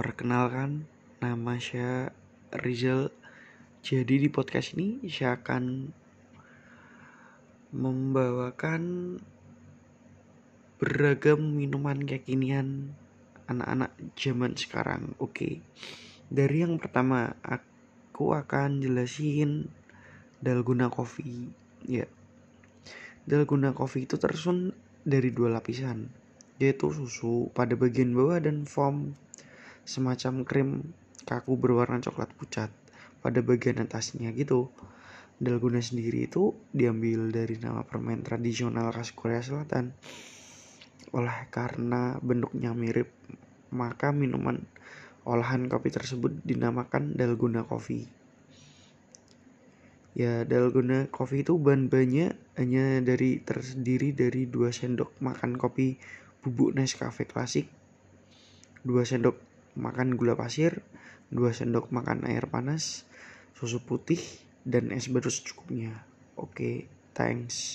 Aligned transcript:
Perkenalkan, 0.00 0.88
nama 1.20 1.60
saya 1.60 2.08
Rizal. 2.56 3.12
Jadi 3.84 4.16
di 4.16 4.32
podcast 4.32 4.72
ini 4.72 5.04
saya 5.12 5.36
akan 5.36 5.92
membawakan 7.76 8.80
beragam 10.80 11.52
minuman 11.52 12.00
kekinian 12.00 12.96
anak-anak 13.44 13.92
zaman 14.16 14.56
sekarang. 14.56 15.12
Oke. 15.20 15.60
Dari 16.32 16.64
yang 16.64 16.80
pertama, 16.80 17.36
aku 17.44 18.32
akan 18.32 18.80
jelasin 18.80 19.68
Dalgona 20.40 20.88
Coffee. 20.88 21.52
Ya. 21.84 22.08
Dalgona 23.28 23.76
Coffee 23.76 24.08
itu 24.08 24.16
tersusun 24.16 24.72
dari 25.04 25.28
dua 25.28 25.52
lapisan, 25.60 26.08
yaitu 26.56 26.88
susu 26.88 27.52
pada 27.52 27.76
bagian 27.76 28.16
bawah 28.16 28.40
dan 28.40 28.64
foam 28.64 29.12
semacam 29.90 30.46
krim 30.46 30.70
kaku 31.26 31.58
berwarna 31.58 31.98
coklat 31.98 32.30
pucat 32.38 32.70
pada 33.18 33.42
bagian 33.42 33.82
atasnya 33.82 34.30
gitu. 34.30 34.70
Dalgona 35.42 35.82
sendiri 35.82 36.30
itu 36.30 36.54
diambil 36.70 37.34
dari 37.34 37.58
nama 37.58 37.82
permen 37.82 38.22
tradisional 38.22 38.94
khas 38.94 39.10
Korea 39.10 39.42
Selatan. 39.42 39.90
Oleh 41.10 41.50
karena 41.50 42.22
bentuknya 42.22 42.70
mirip, 42.70 43.10
maka 43.74 44.14
minuman 44.14 44.62
olahan 45.26 45.66
kopi 45.66 45.90
tersebut 45.90 46.38
dinamakan 46.46 47.18
Dalgona 47.18 47.66
Coffee. 47.66 48.06
Ya, 50.14 50.44
Dalgona 50.44 51.08
Coffee 51.10 51.42
itu 51.42 51.56
bahan-bahannya 51.56 52.36
hanya 52.60 52.84
dari 53.02 53.40
terdiri 53.40 54.12
dari 54.14 54.44
2 54.46 54.70
sendok 54.70 55.18
makan 55.24 55.56
kopi 55.56 55.96
bubuk 56.44 56.76
Nescafe 56.76 57.24
klasik, 57.24 57.66
2 58.84 59.08
sendok 59.08 59.40
makan 59.76 60.16
gula 60.16 60.34
pasir, 60.34 60.82
2 61.30 61.52
sendok 61.52 61.92
makan 61.94 62.26
air 62.26 62.48
panas, 62.48 63.06
susu 63.54 63.84
putih, 63.84 64.18
dan 64.64 64.90
es 64.90 65.12
batu 65.12 65.28
secukupnya. 65.28 66.02
Oke, 66.40 66.88
thanks. 67.12 67.60